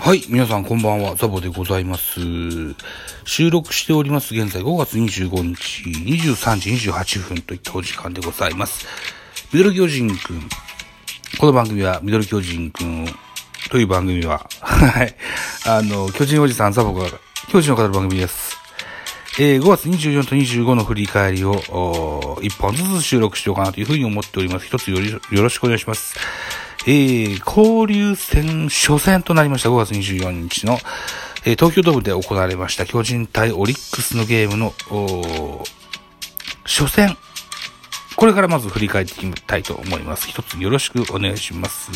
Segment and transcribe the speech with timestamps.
[0.00, 2.20] はい、皆さんこんばんは、ザボでございます。
[3.24, 8.86] 収録しております、現在5月25日23時28分といったお時間でございます。
[9.52, 10.48] ミドル巨人くん。
[11.38, 13.06] この番組は、ミドル巨人くん
[13.70, 15.14] という番組は、はい、
[15.66, 17.06] あの、巨人おじさんザボが、
[17.50, 18.58] 巨人を語る番組です。
[19.38, 24.66] えー5月24と25の振り返りを、一本ずつ収録しようかなというふうに思っております。
[24.66, 26.16] 一つよりよろしくお願いします。
[26.86, 30.78] えー、交流戦初戦となりました5月24日の、
[31.44, 35.82] えー東京ドームで行われました巨人対オリックスのゲームの、おー
[36.64, 37.16] 初戦。
[38.16, 40.28] これからまず振り返っていきたいと思います。
[40.28, 41.90] 一つよろしくお願いします。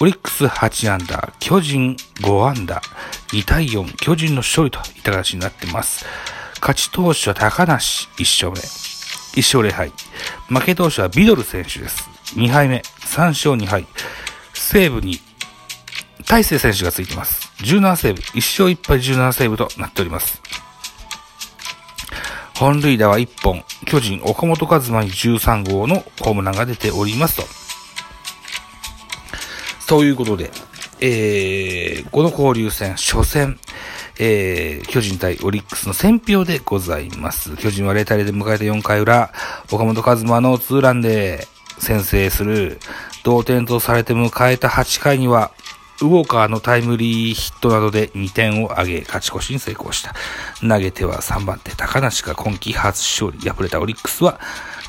[0.00, 6.04] オリックス8アンダー、巨人5アンダー、2対4、巨人の勝利といった形になってます。
[6.60, 8.58] 勝ち投手は高梨1勝目、
[9.40, 9.92] 1勝0敗。
[10.48, 12.08] 負け投手はビドル選手です。
[12.34, 12.82] 2敗目、
[13.14, 13.86] 3勝2敗。
[14.54, 15.20] 西武に
[16.26, 17.52] 大勢選手がついてます。
[17.58, 20.42] 17セーブ、1勝1敗17セーブとなっております。
[22.56, 27.36] 本塁打は1本、巨人岡本和真に13号のホームランが出ております
[29.86, 29.98] と。
[29.98, 30.50] ということで、
[31.00, 33.60] えー、この交流戦初戦、
[34.18, 37.56] えー、巨人対オリックスの選票でございます。
[37.58, 39.32] 巨人は0対0で迎えた4回裏、
[39.70, 41.46] 岡本和真のツーランで
[41.84, 42.80] 先制する、
[43.22, 45.52] 同点とされて迎えた8回には、
[46.00, 50.14] ウォーカーのタイムリーヒットなどで2点を挙げ、勝ち越しに成功した。
[50.60, 53.48] 投げては3番手、高梨が今季初勝利。
[53.48, 54.40] 敗れたオリックスは、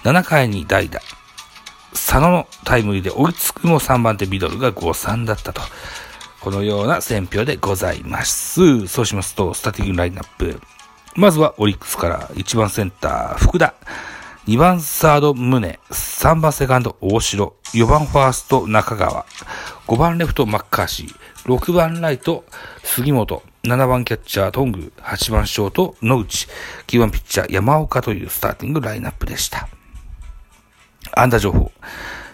[0.03, 1.01] 7回に代打、
[1.91, 5.61] 佐野のタイムリーで追いつくも3番手ビドルが5-3だったと。
[6.41, 8.87] このような選票でございます。
[8.87, 10.61] そうしますと、スタティングラインナップ。
[11.15, 13.73] まずはオリックスから1番センター、福田。
[14.47, 15.79] 2番サード、宗。
[15.89, 17.55] 3番セカンド、大城。
[17.73, 19.25] 4番ファースト、中川。
[19.87, 21.15] 5番レフト、マッカーシー。
[21.45, 22.45] 6番ライト、
[22.83, 23.41] 杉本。
[23.63, 24.93] 7番キャッチャー、トング。
[24.97, 26.47] 8番ショート、野内。
[26.85, 29.67] 9番ピッチャー、山岡というスターティングラインナップでした。
[31.13, 31.71] 安打情報。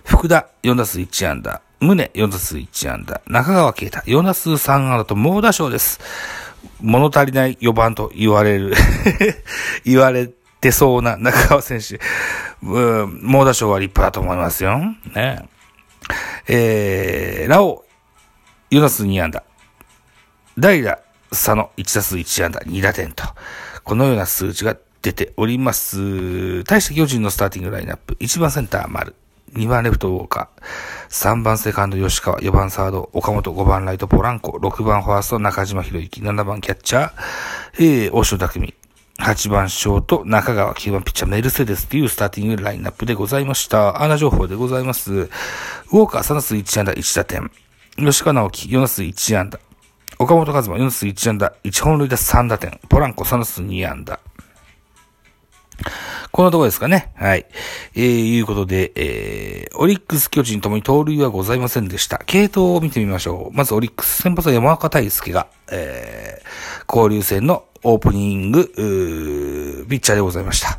[0.04, 1.62] 福田4打数1安打。
[1.80, 3.22] 宗4打数1安打。
[3.26, 6.02] 中川圭太4打数3安打と猛打賞です。
[6.82, 8.74] 物足りない4番と言われる、
[9.86, 10.30] 言われ
[10.70, 12.00] そうな中川選手。
[12.62, 14.80] うん猛打賞は立派だと思いますよ。
[15.16, 15.50] ね
[16.48, 17.84] えー、ラオ
[18.70, 19.44] 4打数2安打。
[20.60, 21.00] 代打
[21.32, 23.24] 佐野1打数1安打2打点と。
[23.84, 26.64] このような数値が出ております。
[26.66, 28.16] 対して巨人のスターティングラインナップ。
[28.20, 29.16] 1番センター丸。
[29.54, 31.10] 2番レフトウォーカー。
[31.10, 32.40] 3番セカンド吉川。
[32.40, 33.52] 4番サード岡本。
[33.52, 34.58] 5番ライトポランコ。
[34.58, 36.22] 6番ファースト中島博之。
[36.22, 37.12] 7番キャッチャー、
[37.80, 38.74] えー、大城匠。
[39.22, 40.74] 8番ショート中川。
[40.74, 44.02] 9番ピッチャーメルセデスというスターティングラインナップでございました。
[44.02, 45.14] 穴情報でございます。
[45.14, 47.52] ウォーカー3打数1安打1打点。
[47.98, 49.60] 吉川直樹4打数1安打。
[50.18, 52.80] 岡本和真4打数1安打、1本塁打3打点。
[52.90, 54.20] ポランコ3打数2安打。
[56.32, 57.12] このところですかね。
[57.16, 57.46] はい。
[57.96, 62.20] えー、いうことで、えー、オリックス巨人ともに盗塁はございませんでした。
[62.26, 63.56] 系統を見てみましょう。
[63.56, 68.72] まずオリックス先発は山岡大輔が、えー、交流戦のオープニング、
[69.90, 70.78] ピッチャーでございました。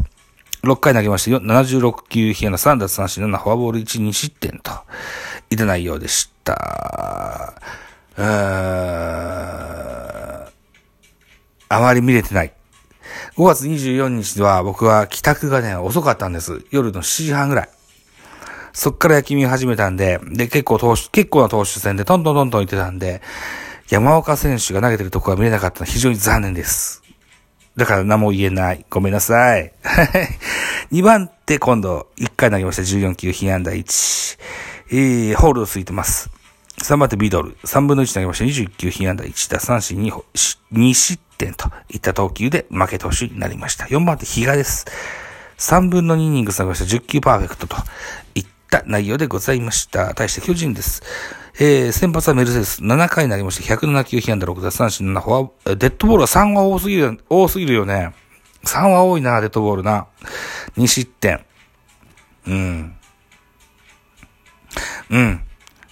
[0.64, 4.70] 6回投げまして、76球、被安打3奪三振7フォアボール1、2失点と、
[5.50, 7.54] いた内容でした。
[8.16, 9.42] うーん
[11.68, 12.52] あまり見れてない。
[13.36, 16.66] 5月24日は僕は帰宅がね、遅かったんです。
[16.70, 17.68] 夜の7時半ぐらい。
[18.74, 23.22] そっから野球見始めたんで、で、結構投手、結構な投手戦でトントントントン言ってたんで、
[23.88, 27.02] 山岡選手が投げてるとこが見れなかったのは非常に残念です。
[27.74, 28.84] だから何も言えない。
[28.90, 29.72] ごめんなさい。
[30.92, 32.82] 2番手今度、1回投げました。
[32.82, 34.38] 14球、被安打1。
[34.90, 36.30] えー、ホールドついてます。
[36.82, 37.56] 3番手ビドル。
[37.64, 38.44] 3分の1投げました。
[38.44, 40.22] 21球、被安打1打三振 2,
[40.74, 43.86] 2失点といった投球で負け投手になりました。
[43.86, 44.86] 4番手比嘉です。
[45.58, 46.84] 3分の2イニング投げました。
[46.84, 47.76] 10球パーフェクトと
[48.34, 50.14] いった内容でございました。
[50.14, 51.02] 対して巨人です。
[51.58, 52.82] えー、先発はメルセデス。
[52.82, 53.74] 7回投げました。
[53.74, 58.14] 107球、被安打6打三振7フォア、デッドボールは3は多すぎる、多すぎるよね。
[58.64, 60.06] 3は多いな、デッドボールな。
[60.76, 61.44] 2失点。
[62.46, 62.96] うん。
[65.10, 65.40] うん。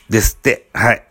[0.08, 0.68] ですって。
[0.72, 1.09] はい。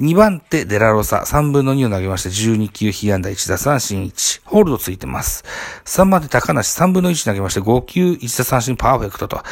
[0.00, 1.24] 2番手、デラロサ。
[1.26, 4.42] 3分の2を投げまして、12球、被安打1打三振1。
[4.44, 5.44] ホールドついてます。
[5.84, 6.78] 3番手、高梨。
[6.80, 9.42] 3分の1投げまして、5球、1打三振パーフェクトと。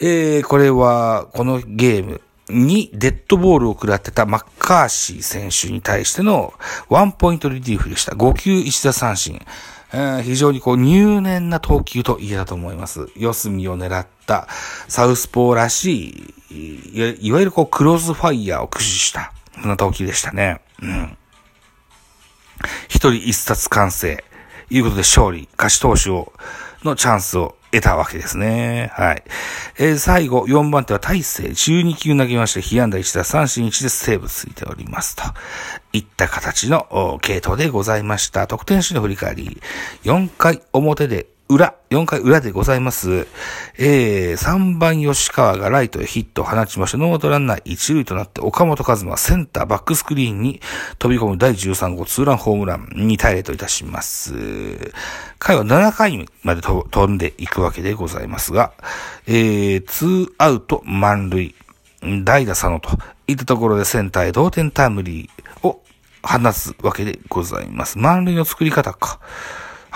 [0.00, 6.54] えー、これは、このゲームにデッドボールを食らってたマッカーシー選手に対しての
[6.88, 8.12] ワンポイントリリーフでした。
[8.12, 9.40] 5球1打三振。
[9.92, 13.08] えー非常にこう入念な投球と言えたと思います。
[13.16, 14.48] 四隅を狙った
[14.88, 19.32] サウスポーらしい、いわゆるこうクロスファイヤーを駆使した
[19.64, 20.60] な投球でしたね。
[20.82, 21.16] うん。
[22.88, 24.24] 一人一冊完成。
[24.68, 26.32] いうことで勝利、勝ち投手を、
[26.82, 28.90] のチャンスを得たわけですね。
[28.94, 29.22] はい。
[29.78, 35.22] えー、最後、4番手は大勢、12球投げまして、被安打1打三振1でセーブついておりますと。
[35.92, 38.46] いった形の系統でございました。
[38.46, 39.60] 得点手の振り返り。
[40.04, 43.28] 4回表で裏、4回裏でございます。
[43.78, 50.60] えー、3番吉川がライトへヒットを放ちまして、ノートランナー1塁となって、岡本和真センターバックスクリーンに
[50.98, 54.34] 飛び込む第13号ツーランホームランに対例といたします。
[55.38, 58.72] 回は7回まで飛んでいくわけでございますが、
[59.26, 61.54] えー、2アウト満塁、
[62.24, 62.90] 代打佐野と
[63.28, 65.80] いったところでセンターへ同点タイムリーを
[66.22, 67.98] 放つわけでございます。
[67.98, 69.20] 満塁の作り方か。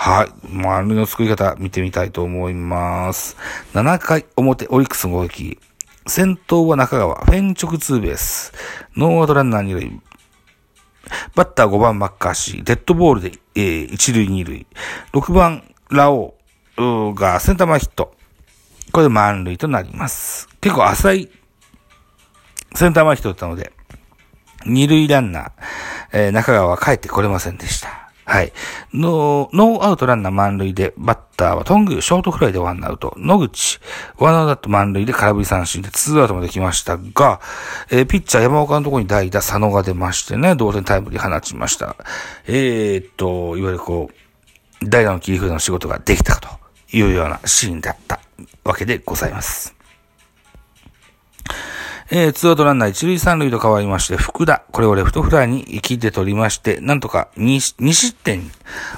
[0.03, 0.47] はい。
[0.47, 3.37] 満塁の作り方見てみたいと思います。
[3.75, 5.59] 7回表、オリックスの攻撃。
[6.07, 8.51] 先頭は中川、フェン直ツーベース。
[8.97, 10.01] ノーアウトランナー2塁。
[11.35, 12.63] バッター5番マッカーシー。
[12.63, 14.65] デッドボールで、えー、1塁2塁。
[15.13, 16.33] 6番ラオ
[16.77, 18.15] ウがセンター前ヒット。
[18.91, 20.49] これで満塁となります。
[20.61, 21.29] 結構浅い
[22.73, 23.71] センター前ヒットだったので、
[24.65, 25.51] 二塁ランナー、
[26.11, 28.10] えー、中川は帰ってこれませんでした。
[28.31, 28.53] はい。
[28.93, 33.13] ノー、ノーアウトランナー満塁で、バッターは頓宮、ショートフライでワンアウト。
[33.17, 33.81] 野口、
[34.17, 37.41] ワンアウト満塁で空振り三振でツーアウトまで来ましたが、
[37.89, 41.97] えー、ピッチャー山岡のところに代打佐野が出ましてね、同点タイムリー放ちました。
[42.47, 48.21] えー、っと、いわゆるこう、代打の切り札の仕事ができたかというようなシーンだった
[48.63, 49.80] わけでございます。
[52.13, 58.51] えー、ツーアウトランナー一塁三塁と変わりまして、福田、これをレフトフライに切って取りまして、なんとか 2, 2失点に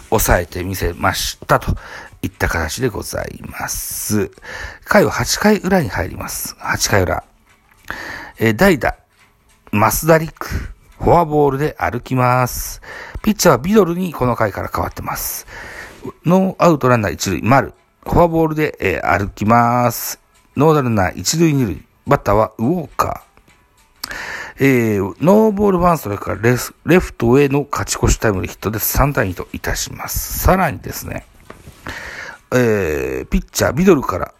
[0.09, 1.75] 抑えてみせましたと
[2.23, 4.31] いった形でございます。
[4.83, 6.55] 回は8回裏に入ります。
[6.59, 7.23] 8回裏。
[8.39, 8.97] えー、代打、
[9.71, 12.81] 増田陸、フォアボールで歩きます。
[13.21, 15.45] ピッチャーはビドルにこの回から変わってます。
[16.25, 17.75] ノーアウトランナー一塁、丸、
[18.05, 20.19] フォアボールで、えー、歩きます。
[20.57, 23.33] ノーダルナー一塁二塁、バッターはウォーカー。
[24.59, 30.39] えー、ノーボールワンストライクからレスレフトへの勝ち越しタイムリーヒットで3対2といたします。
[30.39, 31.25] さらにですね、
[32.53, 34.33] えー、ピッチャー、ビドルから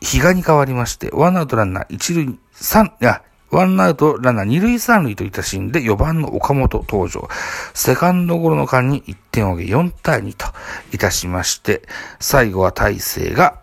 [0.00, 7.28] 比嘉に変わりまして、ワンアウトランナー一塁、三、いや、ワンアウトランナー二塁三塁といたシーンで4番の岡本登場。
[7.74, 10.46] セカンドゴロの間に1点を挙げ4対2と
[10.92, 11.82] いたしまして、
[12.20, 13.60] 最後は大勢が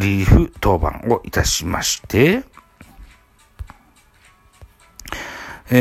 [0.00, 2.42] リリーフ当番をいたしまして、
[5.70, 5.76] え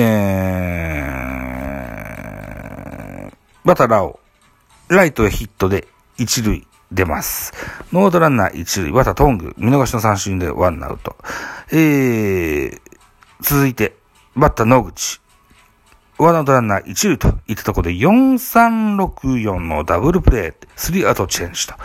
[3.31, 3.33] ー、
[3.63, 4.19] バタラオ、
[4.89, 5.87] ライトへヒットで
[6.17, 7.53] 一塁出ます。
[7.93, 11.15] ノードランナー一塁、バタトング、見逃しの三振でワンアウト。
[11.71, 12.81] えー、
[13.41, 13.95] 続いて、
[14.35, 15.21] バッター野口、
[16.17, 21.75] ワンアウトランナー一塁といったところで4364のダブルプレー、スリーアウトチェンジと。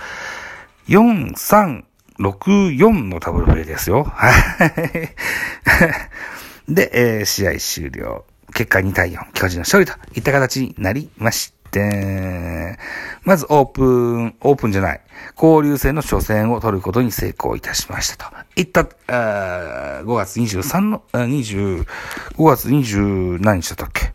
[0.88, 1.84] 43
[2.18, 4.06] 64のダブルプレイですよ。
[6.68, 8.24] で、えー、試合終了。
[8.54, 12.78] 結果2対4、巨人の勝利といった形になりまして、
[13.24, 15.00] まずオープン、オープンじゃない、
[15.40, 18.36] 交流戦の初戦を取ることに成功いたしましたと。
[18.54, 21.84] いった、5月23の、20、
[22.36, 24.12] 5月20何日だったっけ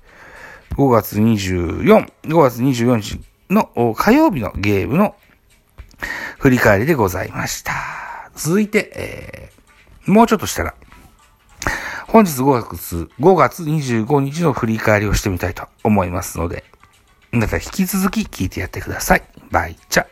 [0.76, 1.84] ?5 月24、
[2.24, 5.16] 5月24日の火曜日のゲームの
[6.40, 7.74] 振り返りでございました。
[8.34, 10.74] 続いて、えー、もうちょっとしたら、
[12.08, 16.64] 本日5月、5月25日の振り返りをしてみたいと思いますので、
[17.32, 19.24] また引き続き聞いてやってください。
[19.52, 20.06] バイチャ。